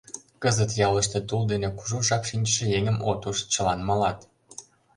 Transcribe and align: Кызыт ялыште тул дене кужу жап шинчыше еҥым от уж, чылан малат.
Кызыт 0.41 0.71
ялыште 0.87 1.19
тул 1.27 1.41
дене 1.51 1.69
кужу 1.77 1.97
жап 2.07 2.23
шинчыше 2.29 2.65
еҥым 2.77 2.97
от 3.09 3.21
уж, 3.29 3.37
чылан 3.53 3.79
малат. 3.87 4.19